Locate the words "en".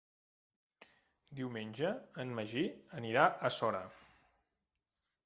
2.23-2.31